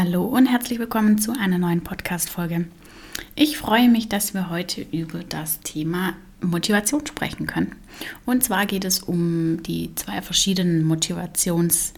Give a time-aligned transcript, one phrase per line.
[0.00, 2.66] Hallo und herzlich willkommen zu einer neuen Podcast-Folge.
[3.34, 7.74] Ich freue mich, dass wir heute über das Thema Motivation sprechen können.
[8.24, 11.94] Und zwar geht es um die zwei verschiedenen Motivationswege,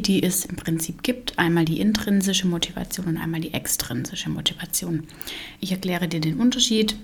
[0.00, 1.38] die es im Prinzip gibt.
[1.38, 5.04] Einmal die intrinsische Motivation und einmal die extrinsische Motivation.
[5.60, 6.96] Ich erkläre dir den Unterschied,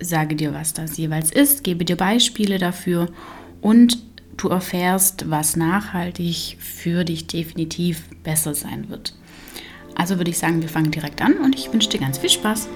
[0.00, 3.10] sage dir, was das jeweils ist, gebe dir Beispiele dafür
[3.60, 3.98] und
[4.36, 9.14] du erfährst, was nachhaltig für dich definitiv besser sein wird.
[9.94, 12.68] Also würde ich sagen, wir fangen direkt an und ich wünsche dir ganz viel Spaß.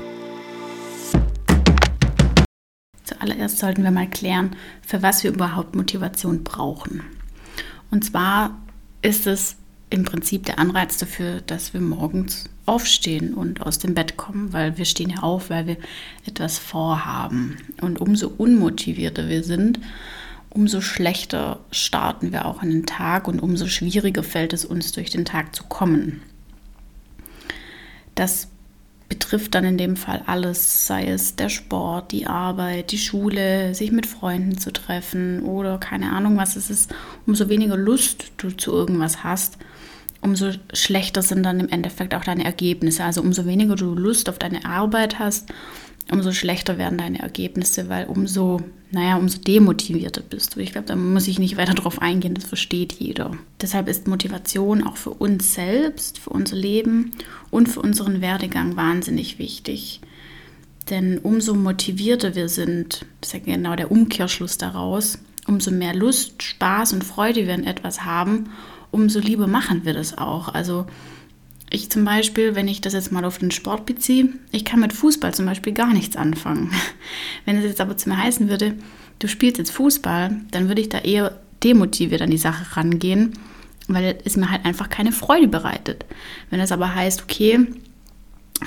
[3.04, 4.54] Zuallererst sollten wir mal klären,
[4.86, 7.02] für was wir überhaupt Motivation brauchen.
[7.90, 8.58] Und zwar
[9.02, 9.56] ist es
[9.90, 14.77] im Prinzip der Anreiz dafür, dass wir morgens aufstehen und aus dem Bett kommen, weil
[14.77, 15.77] wir stehen ja auf, weil wir
[16.27, 17.56] etwas vorhaben.
[17.80, 19.80] Und umso unmotivierter wir sind,
[20.50, 25.10] umso schlechter starten wir auch in den Tag und umso schwieriger fällt es uns, durch
[25.10, 26.22] den Tag zu kommen.
[28.14, 28.48] Das
[29.08, 33.90] betrifft dann in dem Fall alles, sei es der Sport, die Arbeit, die Schule, sich
[33.90, 36.94] mit Freunden zu treffen oder keine Ahnung was es ist.
[37.27, 39.58] Umso weniger Lust du zu irgendwas hast,
[40.20, 43.05] umso schlechter sind dann im Endeffekt auch deine Ergebnisse.
[43.05, 45.52] Also umso weniger du Lust auf deine Arbeit hast,
[46.11, 50.61] umso schlechter werden deine Ergebnisse, weil umso, naja, umso demotivierter bist du.
[50.61, 53.33] Ich glaube, da muss ich nicht weiter drauf eingehen, das versteht jeder.
[53.61, 57.12] Deshalb ist Motivation auch für uns selbst, für unser Leben
[57.51, 60.01] und für unseren Werdegang wahnsinnig wichtig.
[60.91, 66.42] Denn umso motivierter wir sind, das ist ja genau der Umkehrschluss daraus, umso mehr Lust,
[66.42, 68.51] Spaß und Freude wir an etwas haben,
[68.91, 70.48] umso lieber machen wir das auch.
[70.48, 70.86] Also
[71.70, 74.92] ich zum Beispiel, wenn ich das jetzt mal auf den Sport beziehe, ich kann mit
[74.92, 76.70] Fußball zum Beispiel gar nichts anfangen.
[77.44, 78.74] Wenn es jetzt aber zu mir heißen würde,
[79.19, 83.33] du spielst jetzt Fußball, dann würde ich da eher demotiviert an die Sache rangehen,
[83.86, 86.05] weil es mir halt einfach keine Freude bereitet.
[86.50, 87.66] Wenn es aber heißt, okay,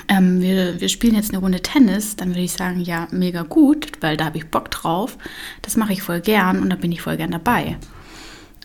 [0.08, 3.88] ähm, wir, wir spielen jetzt eine Runde Tennis, dann würde ich sagen, ja, mega gut,
[4.00, 5.18] weil da habe ich Bock drauf.
[5.62, 7.76] Das mache ich voll gern und da bin ich voll gern dabei.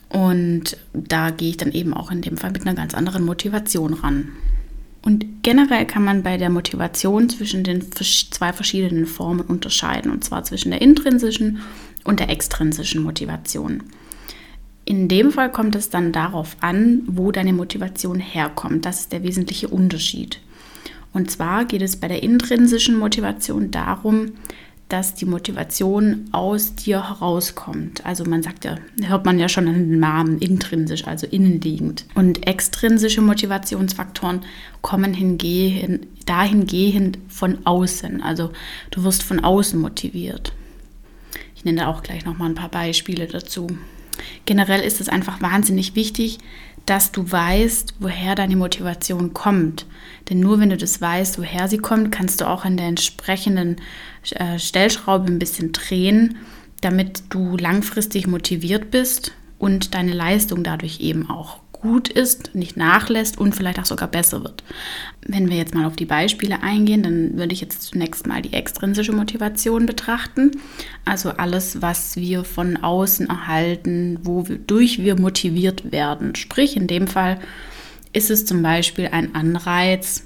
[0.09, 3.94] Und da gehe ich dann eben auch in dem Fall mit einer ganz anderen Motivation
[3.94, 4.29] ran.
[5.01, 10.44] Und generell kann man bei der Motivation zwischen den zwei verschiedenen Formen unterscheiden, und zwar
[10.44, 11.59] zwischen der intrinsischen
[12.03, 13.84] und der extrinsischen Motivation.
[14.85, 18.85] In dem Fall kommt es dann darauf an, wo deine Motivation herkommt.
[18.85, 20.39] Das ist der wesentliche Unterschied.
[21.13, 24.34] Und zwar geht es bei der intrinsischen Motivation darum,
[24.90, 28.06] dass die Motivation aus dir herauskommt.
[28.06, 32.06] Also man sagt ja, hört man ja schon an den Namen intrinsisch, also innenliegend.
[32.16, 34.42] Und extrinsische Motivationsfaktoren
[34.81, 38.22] kommen hingehen, dahingehend von außen.
[38.22, 38.52] Also
[38.92, 40.53] du wirst von außen motiviert.
[41.56, 43.68] Ich nenne da auch gleich nochmal ein paar Beispiele dazu.
[44.46, 46.40] Generell ist es einfach wahnsinnig wichtig,
[46.88, 49.86] dass du weißt, woher deine Motivation kommt.
[50.30, 53.75] Denn nur wenn du das weißt, woher sie kommt, kannst du auch an der entsprechenden
[54.31, 56.38] äh, Stellschraube ein bisschen drehen,
[56.81, 63.38] damit du langfristig motiviert bist und deine Leistung dadurch eben auch gut ist, nicht nachlässt
[63.38, 64.64] und vielleicht auch sogar besser wird.
[65.25, 68.53] Wenn wir jetzt mal auf die Beispiele eingehen, dann würde ich jetzt zunächst mal die
[68.53, 70.52] extrinsische Motivation betrachten.
[71.06, 76.36] Also alles, was wir von außen erhalten, wodurch wir motiviert werden.
[76.36, 77.40] Sprich, in dem Fall
[78.14, 80.25] ist es zum Beispiel ein Anreiz,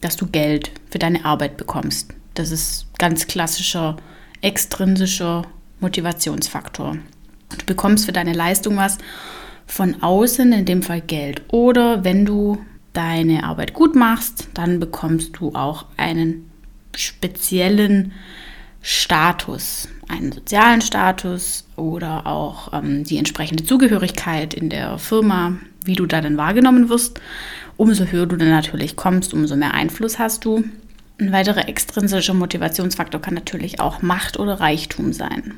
[0.00, 2.12] dass du Geld für deine Arbeit bekommst.
[2.34, 3.96] Das ist ganz klassischer
[4.44, 5.46] extrinsischer
[5.80, 6.98] Motivationsfaktor.
[7.58, 8.98] Du bekommst für deine Leistung was
[9.66, 11.42] von außen, in dem Fall Geld.
[11.48, 12.58] Oder wenn du
[12.92, 16.50] deine Arbeit gut machst, dann bekommst du auch einen
[16.96, 18.12] speziellen
[18.80, 26.06] Status, einen sozialen Status oder auch ähm, die entsprechende Zugehörigkeit in der Firma, wie du
[26.06, 27.20] da dann wahrgenommen wirst.
[27.76, 30.64] Umso höher du dann natürlich kommst, umso mehr Einfluss hast du.
[31.18, 35.54] Ein weiterer extrinsischer Motivationsfaktor kann natürlich auch Macht oder Reichtum sein.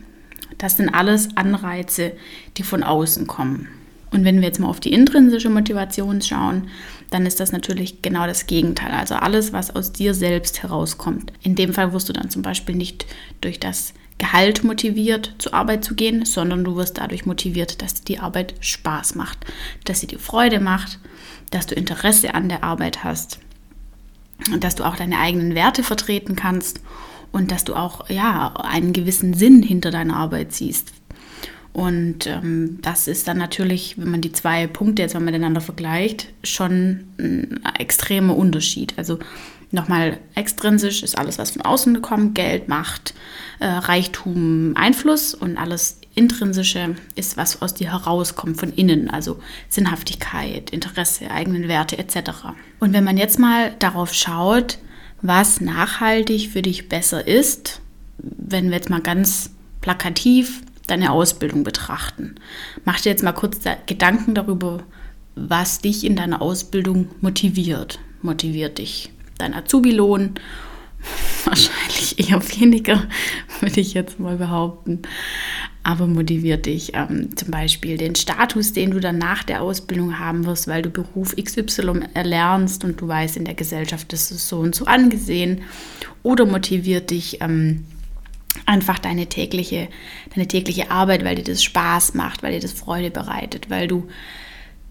[0.58, 2.12] Das sind alles Anreize,
[2.56, 3.68] die von außen kommen.
[4.12, 6.68] Und wenn wir jetzt mal auf die intrinsische Motivation schauen,
[7.10, 8.92] dann ist das natürlich genau das Gegenteil.
[8.92, 11.32] Also alles, was aus dir selbst herauskommt.
[11.42, 13.06] In dem Fall wirst du dann zum Beispiel nicht
[13.40, 18.18] durch das Gehalt motiviert, zur Arbeit zu gehen, sondern du wirst dadurch motiviert, dass die
[18.18, 19.44] Arbeit Spaß macht,
[19.84, 20.98] dass sie dir Freude macht,
[21.50, 23.40] dass du Interesse an der Arbeit hast,
[24.58, 26.80] dass du auch deine eigenen Werte vertreten kannst
[27.30, 30.92] und dass du auch ja einen gewissen Sinn hinter deiner Arbeit siehst.
[31.76, 36.32] Und ähm, das ist dann natürlich, wenn man die zwei Punkte jetzt mal miteinander vergleicht,
[36.42, 38.94] schon ein extremer Unterschied.
[38.96, 39.18] Also
[39.72, 43.14] Nochmal extrinsisch ist alles, was von außen kommt, Geld, Macht,
[43.58, 50.70] äh, Reichtum, Einfluss und alles intrinsische ist, was aus dir herauskommt von innen, also Sinnhaftigkeit,
[50.70, 52.30] Interesse, eigenen Werte etc.
[52.78, 54.78] Und wenn man jetzt mal darauf schaut,
[55.20, 57.80] was nachhaltig für dich besser ist,
[58.18, 59.50] wenn wir jetzt mal ganz
[59.80, 62.36] plakativ deine Ausbildung betrachten,
[62.84, 64.78] mach dir jetzt mal kurz Gedanken darüber,
[65.34, 67.98] was dich in deiner Ausbildung motiviert.
[68.22, 70.34] Motiviert dich dein Azubi-Lohn?
[71.44, 73.06] Wahrscheinlich eher weniger,
[73.60, 75.02] würde ich jetzt mal behaupten.
[75.82, 80.44] Aber motiviert dich ähm, zum Beispiel den Status, den du dann nach der Ausbildung haben
[80.44, 84.58] wirst, weil du Beruf XY erlernst und du weißt, in der Gesellschaft ist es so
[84.58, 85.62] und so angesehen.
[86.24, 87.84] Oder motiviert dich ähm,
[88.64, 89.88] einfach deine tägliche,
[90.34, 94.08] deine tägliche Arbeit, weil dir das Spaß macht, weil dir das Freude bereitet, weil du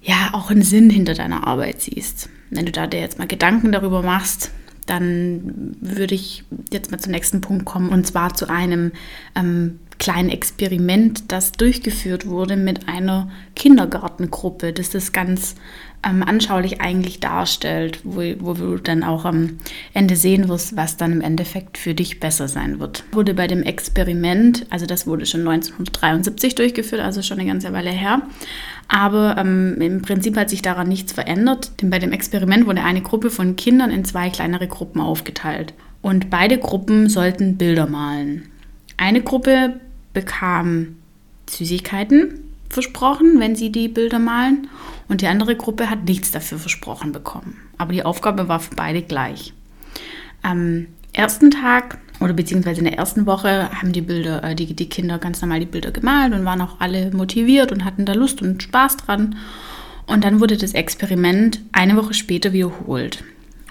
[0.01, 2.29] ja auch einen Sinn hinter deiner Arbeit siehst.
[2.51, 4.51] Wenn du da dir jetzt mal Gedanken darüber machst,
[4.85, 8.91] dann würde ich jetzt mal zum nächsten Punkt kommen und zwar zu einem
[9.35, 15.55] ähm, kleinen Experiment, das durchgeführt wurde mit einer Kindergartengruppe, das das ganz
[16.05, 19.57] ähm, anschaulich eigentlich darstellt, wo, wo du dann auch am
[19.93, 23.03] Ende sehen wirst, was dann im Endeffekt für dich besser sein wird.
[23.11, 27.91] Wurde bei dem Experiment, also das wurde schon 1973 durchgeführt, also schon eine ganze Weile
[27.91, 28.21] her,
[28.87, 33.01] aber ähm, im Prinzip hat sich daran nichts verändert, denn bei dem Experiment wurde eine
[33.01, 35.73] Gruppe von Kindern in zwei kleinere Gruppen aufgeteilt.
[36.01, 38.51] Und beide Gruppen sollten Bilder malen.
[38.97, 39.79] Eine Gruppe
[40.13, 40.95] bekam
[41.49, 42.39] Süßigkeiten
[42.69, 44.67] versprochen, wenn sie die Bilder malen.
[45.07, 47.57] Und die andere Gruppe hat nichts dafür versprochen bekommen.
[47.77, 49.53] Aber die Aufgabe war für beide gleich.
[50.41, 54.89] Am ersten Tag oder beziehungsweise in der ersten Woche haben die Bilder, äh, die, die
[54.89, 58.41] Kinder ganz normal die Bilder gemalt und waren auch alle motiviert und hatten da Lust
[58.41, 59.35] und Spaß dran.
[60.07, 63.23] Und dann wurde das Experiment eine Woche später wiederholt.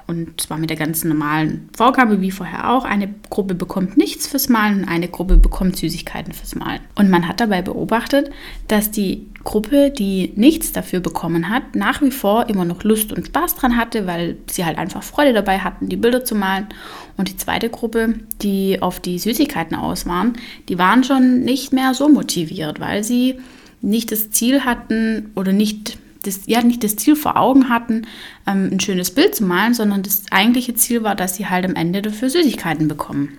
[0.06, 2.84] Und zwar mit der ganzen normalen Vorgabe wie vorher auch.
[2.84, 6.80] Eine Gruppe bekommt nichts fürs Malen und eine Gruppe bekommt Süßigkeiten fürs Malen.
[6.94, 8.30] Und man hat dabei beobachtet,
[8.68, 13.26] dass die Gruppe, die nichts dafür bekommen hat, nach wie vor immer noch Lust und
[13.26, 16.66] Spaß dran hatte, weil sie halt einfach Freude dabei hatten, die Bilder zu malen.
[17.16, 20.34] Und die zweite Gruppe, die auf die Süßigkeiten aus waren,
[20.68, 23.38] die waren schon nicht mehr so motiviert, weil sie
[23.80, 28.06] nicht das Ziel hatten oder nicht das, ja, nicht das Ziel vor Augen hatten,
[28.46, 31.74] ähm, ein schönes Bild zu malen, sondern das eigentliche Ziel war, dass sie halt am
[31.74, 33.38] Ende dafür Süßigkeiten bekommen.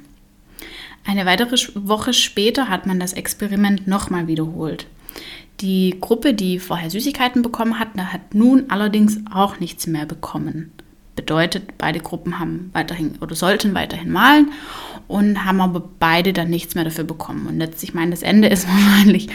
[1.06, 4.88] Eine weitere Woche später hat man das Experiment nochmal wiederholt.
[5.62, 10.72] Die Gruppe, die vorher Süßigkeiten bekommen hat, hat nun allerdings auch nichts mehr bekommen.
[11.16, 14.52] Bedeutet, beide Gruppen haben weiterhin oder sollten weiterhin malen
[15.08, 17.48] und haben aber beide dann nichts mehr dafür bekommen.
[17.48, 19.30] Und jetzt, ich meine, das Ende ist wahrscheinlich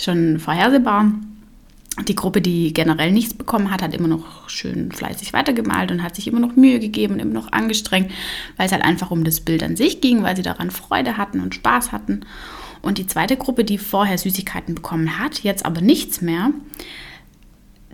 [0.00, 1.12] schon vorhersehbar
[2.04, 6.14] die Gruppe, die generell nichts bekommen hat, hat immer noch schön fleißig weitergemalt und hat
[6.14, 8.10] sich immer noch Mühe gegeben und immer noch angestrengt,
[8.56, 11.40] weil es halt einfach um das Bild an sich ging, weil sie daran Freude hatten
[11.40, 12.20] und Spaß hatten.
[12.82, 16.50] Und die zweite Gruppe, die vorher Süßigkeiten bekommen hat, jetzt aber nichts mehr,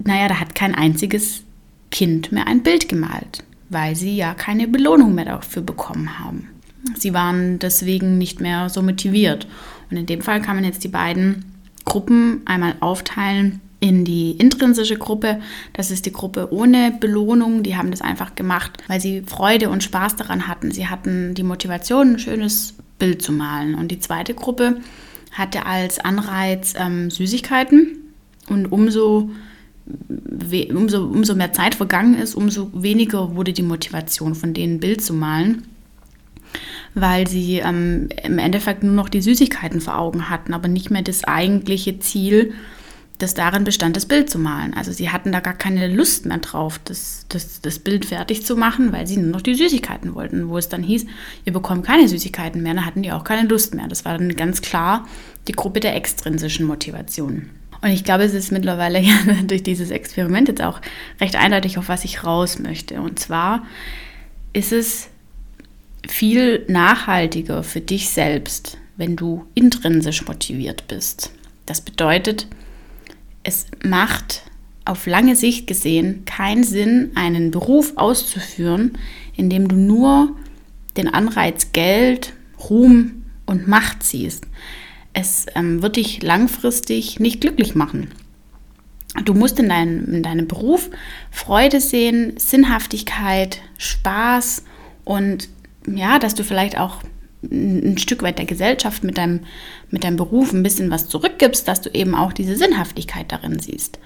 [0.02, 1.44] naja, da hat kein einziges
[1.90, 6.49] Kind mehr ein Bild gemalt, weil sie ja keine Belohnung mehr dafür bekommen haben.
[6.96, 9.46] Sie waren deswegen nicht mehr so motiviert.
[9.90, 11.44] Und in dem Fall kann man jetzt die beiden
[11.84, 15.40] Gruppen einmal aufteilen in die intrinsische Gruppe.
[15.73, 17.64] Das ist die Gruppe ohne Belohnung.
[17.64, 20.70] Die haben das einfach gemacht, weil sie Freude und Spaß daran hatten.
[20.70, 23.75] Sie hatten die Motivation, ein schönes Bild zu malen.
[23.75, 24.76] Und die zweite Gruppe
[25.32, 28.14] hatte als Anreiz ähm, Süßigkeiten.
[28.49, 29.31] Und umso,
[30.73, 35.02] umso, umso mehr Zeit vergangen ist, umso weniger wurde die Motivation von denen, ein Bild
[35.02, 35.64] zu malen
[36.95, 41.00] weil sie ähm, im Endeffekt nur noch die Süßigkeiten vor Augen hatten, aber nicht mehr
[41.00, 42.52] das eigentliche Ziel,
[43.23, 44.75] das darin bestand, das Bild zu malen.
[44.75, 48.57] Also sie hatten da gar keine Lust mehr drauf, das, das, das Bild fertig zu
[48.57, 50.49] machen, weil sie nur noch die Süßigkeiten wollten.
[50.49, 51.07] Wo es dann hieß,
[51.45, 53.88] ihr bekommt keine Süßigkeiten mehr, dann hatten die auch keine Lust mehr.
[53.88, 55.07] Das war dann ganz klar
[55.49, 57.50] die Gruppe der extrinsischen Motivation.
[57.81, 59.14] Und ich glaube, es ist mittlerweile ja
[59.45, 60.81] durch dieses Experiment jetzt auch
[61.21, 63.00] recht eindeutig, auf was ich raus möchte.
[63.00, 63.64] Und zwar
[64.52, 65.09] ist es
[66.09, 71.33] viel nachhaltiger für dich selbst, wenn du intrinsisch motiviert bist.
[71.67, 72.47] Das bedeutet,
[73.42, 74.42] es macht
[74.84, 78.99] auf lange Sicht gesehen keinen Sinn, einen Beruf auszuführen,
[79.37, 80.37] in dem du nur
[80.96, 82.32] den Anreiz Geld,
[82.68, 84.46] Ruhm und Macht siehst.
[85.12, 88.08] Es ähm, wird dich langfristig nicht glücklich machen.
[89.25, 90.88] Du musst in, dein, in deinem Beruf
[91.30, 94.64] Freude sehen, Sinnhaftigkeit, Spaß
[95.04, 95.49] und
[95.87, 97.02] ja, dass du vielleicht auch
[97.42, 99.40] ein Stück weit der Gesellschaft mit deinem,
[99.90, 103.99] mit deinem Beruf ein bisschen was zurückgibst, dass du eben auch diese Sinnhaftigkeit darin siehst.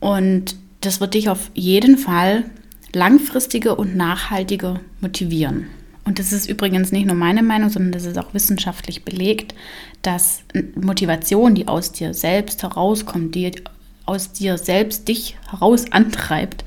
[0.00, 2.44] Und das wird dich auf jeden Fall
[2.92, 5.66] langfristiger und nachhaltiger motivieren.
[6.04, 9.54] Und das ist übrigens nicht nur meine Meinung, sondern das ist auch wissenschaftlich belegt,
[10.00, 10.42] dass
[10.74, 13.52] Motivation, die aus dir selbst herauskommt, die
[14.06, 16.64] aus dir selbst dich heraus antreibt,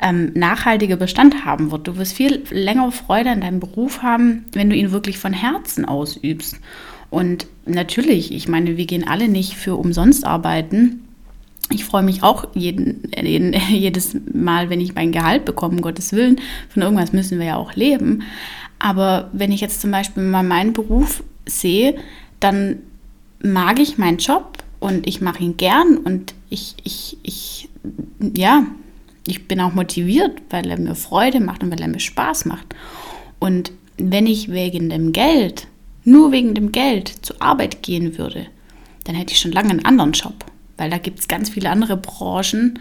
[0.00, 1.88] ähm, nachhaltiger Bestand haben wird.
[1.88, 5.84] Du wirst viel länger Freude an deinem Beruf haben, wenn du ihn wirklich von Herzen
[5.84, 6.56] ausübst.
[7.10, 11.02] Und natürlich, ich meine, wir gehen alle nicht für umsonst arbeiten.
[11.70, 16.12] Ich freue mich auch jeden, jeden, jedes Mal, wenn ich mein Gehalt bekomme, um Gottes
[16.12, 16.40] Willen.
[16.68, 18.22] Von irgendwas müssen wir ja auch leben.
[18.78, 21.96] Aber wenn ich jetzt zum Beispiel mal meinen Beruf sehe,
[22.40, 22.78] dann
[23.42, 27.68] mag ich meinen Job und ich mache ihn gern und ich, ich, ich,
[28.36, 28.66] ja,
[29.26, 32.74] ich bin auch motiviert, weil er mir Freude macht und weil er mir Spaß macht.
[33.38, 35.66] Und wenn ich wegen dem Geld,
[36.04, 38.46] nur wegen dem Geld zur Arbeit gehen würde,
[39.04, 40.44] dann hätte ich schon lange einen anderen Job.
[40.76, 42.78] Weil da gibt es ganz viele andere Branchen,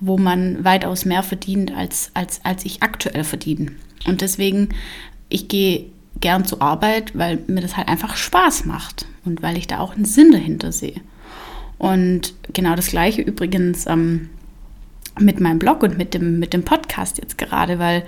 [0.00, 3.72] wo man weitaus mehr verdient, als, als, als ich aktuell verdiene.
[4.06, 4.68] Und deswegen
[5.28, 5.86] ich gehe
[6.20, 9.94] gern zur Arbeit, weil mir das halt einfach Spaß macht und weil ich da auch
[9.94, 11.00] einen Sinn dahinter sehe.
[11.78, 14.30] Und genau das gleiche übrigens ähm,
[15.20, 18.04] mit meinem Blog und mit dem, mit dem Podcast jetzt gerade, weil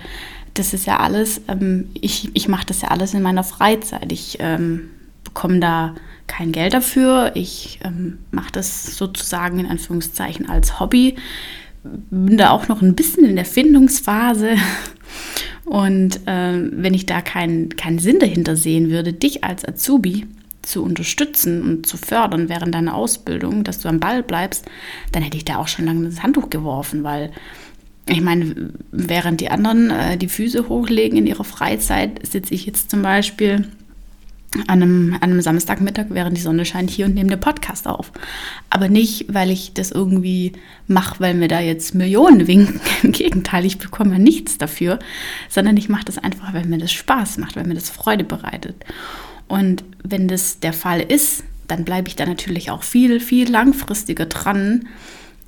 [0.53, 4.11] das ist ja alles, ähm, ich, ich mache das ja alles in meiner Freizeit.
[4.11, 4.89] Ich ähm,
[5.23, 5.95] bekomme da
[6.27, 7.31] kein Geld dafür.
[7.35, 11.15] Ich ähm, mache das sozusagen in Anführungszeichen als Hobby.
[11.83, 14.55] Bin da auch noch ein bisschen in der Findungsphase.
[15.65, 20.27] Und äh, wenn ich da keinen kein Sinn dahinter sehen würde, dich als Azubi
[20.61, 24.65] zu unterstützen und zu fördern während deiner Ausbildung, dass du am Ball bleibst,
[25.11, 27.31] dann hätte ich da auch schon lange das Handtuch geworfen, weil
[28.07, 32.89] ich meine, während die anderen äh, die Füße hochlegen in ihrer Freizeit, sitze ich jetzt
[32.89, 33.67] zum Beispiel
[34.67, 38.11] an einem, an einem Samstagmittag, während die Sonne scheint, hier und nehme den Podcast auf.
[38.69, 40.53] Aber nicht, weil ich das irgendwie
[40.87, 42.81] mache, weil mir da jetzt Millionen winken.
[43.03, 44.99] Im Gegenteil, ich bekomme nichts dafür,
[45.47, 48.75] sondern ich mache das einfach, weil mir das Spaß macht, weil mir das Freude bereitet.
[49.51, 54.25] Und wenn das der Fall ist, dann bleibe ich da natürlich auch viel, viel langfristiger
[54.25, 54.87] dran,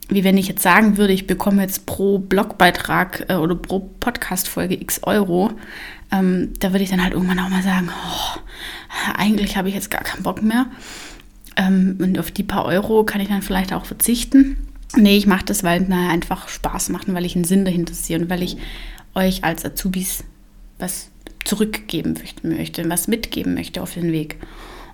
[0.10, 4.76] wie wenn ich jetzt sagen würde, ich bekomme jetzt pro Blogbeitrag äh, oder pro Podcast-Folge
[4.82, 5.52] x Euro,
[6.12, 8.40] ähm, da würde ich dann halt irgendwann auch mal sagen, oh,
[9.16, 10.66] eigentlich habe ich jetzt gar keinen Bock mehr.
[11.56, 14.58] Ähm, und auf die paar Euro kann ich dann vielleicht auch verzichten.
[14.98, 17.94] Nee, ich mache das, weil es einfach Spaß macht und weil ich einen Sinn dahinter
[17.94, 18.58] sehe und weil ich
[19.16, 20.26] euch als Azubis
[20.84, 21.10] was
[21.44, 24.38] zurückgeben möchte, was mitgeben möchte auf den Weg.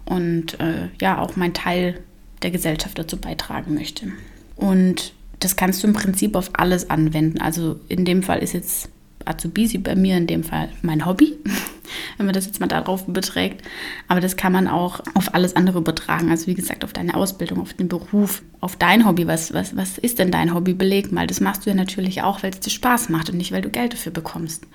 [0.05, 1.99] Und äh, ja, auch meinen Teil
[2.41, 4.07] der Gesellschaft dazu beitragen möchte.
[4.55, 7.39] Und das kannst du im Prinzip auf alles anwenden.
[7.41, 8.89] Also in dem Fall ist jetzt
[9.25, 11.37] Azubisi bei mir in dem Fall mein Hobby,
[12.17, 13.61] wenn man das jetzt mal darauf beträgt.
[14.07, 16.29] Aber das kann man auch auf alles andere übertragen.
[16.29, 19.27] Also wie gesagt, auf deine Ausbildung, auf den Beruf, auf dein Hobby.
[19.27, 20.73] Was, was, was ist denn dein Hobby?
[20.73, 21.27] Beleg mal.
[21.27, 23.69] Das machst du ja natürlich auch, weil es dir Spaß macht und nicht, weil du
[23.69, 24.65] Geld dafür bekommst.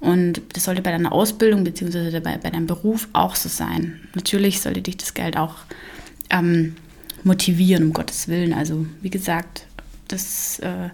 [0.00, 2.20] Und das sollte bei deiner Ausbildung bzw.
[2.20, 4.00] Bei, bei deinem Beruf auch so sein.
[4.14, 5.56] Natürlich sollte dich das Geld auch
[6.30, 6.76] ähm,
[7.24, 8.52] motivieren, um Gottes Willen.
[8.52, 9.66] Also wie gesagt,
[10.08, 10.90] das äh,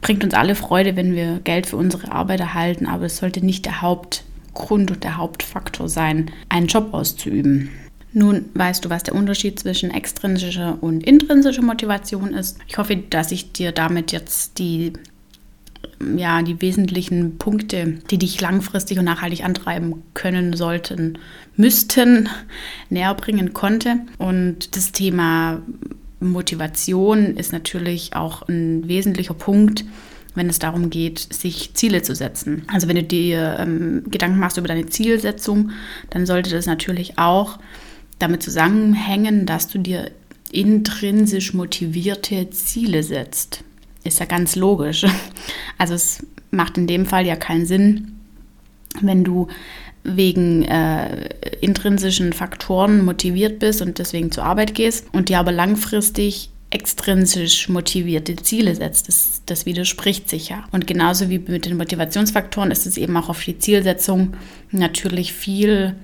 [0.00, 3.64] bringt uns alle Freude, wenn wir Geld für unsere Arbeit erhalten, aber es sollte nicht
[3.64, 7.70] der Hauptgrund und der Hauptfaktor sein, einen Job auszuüben.
[8.12, 12.58] Nun weißt du, was der Unterschied zwischen extrinsischer und intrinsischer Motivation ist.
[12.68, 14.92] Ich hoffe, dass ich dir damit jetzt die,
[16.16, 21.18] ja, die wesentlichen Punkte, die dich langfristig und nachhaltig antreiben können, sollten,
[21.56, 22.28] müssten,
[22.90, 24.00] näher bringen konnte.
[24.18, 25.62] Und das Thema
[26.20, 29.84] Motivation ist natürlich auch ein wesentlicher Punkt,
[30.34, 32.62] wenn es darum geht, sich Ziele zu setzen.
[32.72, 35.72] Also wenn du dir ähm, Gedanken machst über deine Zielsetzung,
[36.10, 37.58] dann sollte das natürlich auch
[38.18, 40.10] damit zusammenhängen, dass du dir
[40.50, 43.64] intrinsisch motivierte Ziele setzt.
[44.04, 45.04] Ist ja ganz logisch.
[45.78, 48.12] Also es macht in dem Fall ja keinen Sinn,
[49.00, 49.48] wenn du
[50.04, 51.28] wegen äh,
[51.60, 58.36] intrinsischen Faktoren motiviert bist und deswegen zur Arbeit gehst und dir aber langfristig extrinsisch motivierte
[58.36, 59.08] Ziele setzt.
[59.08, 60.64] Das, das widerspricht sich ja.
[60.72, 64.34] Und genauso wie mit den Motivationsfaktoren ist es eben auch auf die Zielsetzung
[64.70, 65.94] natürlich viel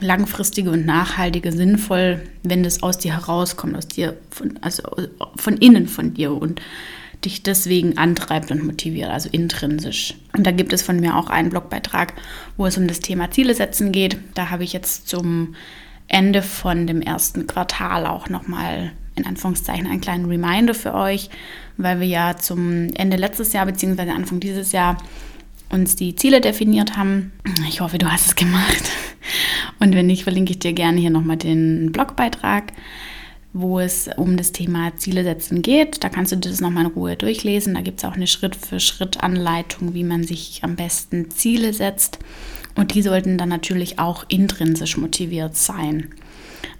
[0.00, 4.82] langfristiger und nachhaltiger sinnvoll, wenn das aus dir herauskommt, aus dir, von, also
[5.36, 6.60] von innen von dir und
[7.24, 10.14] dich deswegen antreibt und motiviert, also intrinsisch.
[10.36, 12.14] Und da gibt es von mir auch einen Blogbeitrag,
[12.56, 14.18] wo es um das Thema Ziele setzen geht.
[14.34, 15.54] Da habe ich jetzt zum
[16.08, 21.30] Ende von dem ersten Quartal auch nochmal in Anführungszeichen einen kleinen Reminder für euch,
[21.78, 24.10] weil wir ja zum Ende letztes Jahr bzw.
[24.10, 24.98] Anfang dieses Jahr
[25.70, 27.32] uns die Ziele definiert haben.
[27.68, 28.84] Ich hoffe, du hast es gemacht.
[29.80, 32.72] Und wenn nicht, verlinke ich dir gerne hier nochmal den Blogbeitrag
[33.58, 36.04] wo es um das Thema Ziele setzen geht.
[36.04, 37.74] Da kannst du dir das nochmal in Ruhe durchlesen.
[37.74, 42.18] Da gibt es auch eine Schritt-für-Schritt-Anleitung, wie man sich am besten Ziele setzt.
[42.74, 46.10] Und die sollten dann natürlich auch intrinsisch motiviert sein.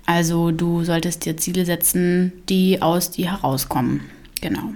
[0.04, 4.02] Also du solltest dir Ziele setzen, die aus dir herauskommen.
[4.42, 4.74] Genau.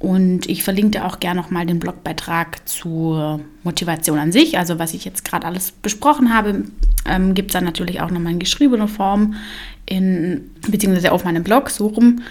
[0.00, 4.58] Und ich verlinke dir auch gerne nochmal den Blogbeitrag zur Motivation an sich.
[4.58, 6.64] Also was ich jetzt gerade alles besprochen habe,
[7.06, 9.34] ähm, gibt es dann natürlich auch nochmal in geschriebener Form,
[9.90, 12.22] in, beziehungsweise auf meinem Blog, so rum.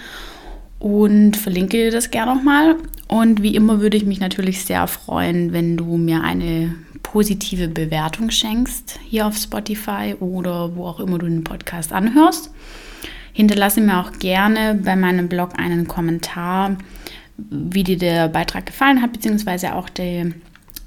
[0.80, 2.76] Und verlinke das gerne nochmal.
[3.06, 8.30] Und wie immer würde ich mich natürlich sehr freuen, wenn du mir eine positive Bewertung
[8.30, 12.50] schenkst hier auf Spotify oder wo auch immer du den Podcast anhörst.
[13.32, 16.76] Hinterlasse mir auch gerne bei meinem Blog einen Kommentar
[17.50, 20.34] wie dir der Beitrag gefallen hat, beziehungsweise auch die,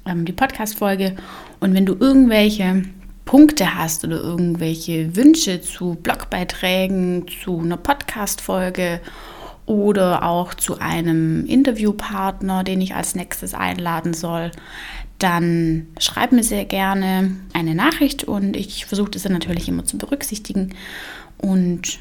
[0.06, 1.16] ähm, die Podcast-Folge.
[1.60, 2.84] Und wenn du irgendwelche
[3.24, 9.00] Punkte hast oder irgendwelche Wünsche zu Blogbeiträgen, zu einer Podcast-Folge
[9.66, 14.50] oder auch zu einem Interviewpartner, den ich als nächstes einladen soll,
[15.18, 19.96] dann schreib mir sehr gerne eine Nachricht und ich versuche das dann natürlich immer zu
[19.96, 20.74] berücksichtigen
[21.38, 21.98] und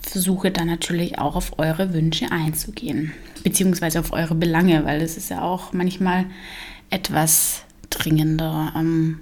[0.00, 3.12] versuche dann natürlich auch auf eure Wünsche einzugehen,
[3.44, 6.26] beziehungsweise auf eure Belange, weil es ist ja auch manchmal
[6.90, 9.20] etwas dringender, ähm,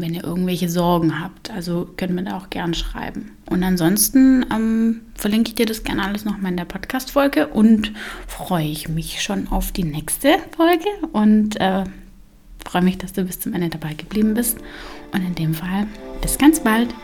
[0.00, 1.50] wenn ihr irgendwelche Sorgen habt.
[1.50, 3.32] Also könnt ihr da auch gern schreiben.
[3.50, 7.92] Und ansonsten ähm, verlinke ich dir das gerne alles nochmal in der Podcast-Folge und
[8.26, 11.84] freue ich mich schon auf die nächste Folge und äh,
[12.64, 14.58] freue mich, dass du bis zum Ende dabei geblieben bist.
[15.12, 15.86] Und in dem Fall
[16.20, 16.94] bis ganz bald.